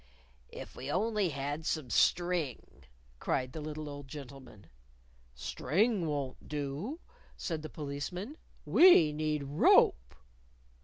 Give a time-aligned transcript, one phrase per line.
[0.49, 2.85] "If we only had some string!"
[3.19, 4.65] cried the little old gentleman.
[5.35, 7.01] "String won't do,"
[7.37, 8.35] said the Policeman.
[8.65, 10.15] "We need rope."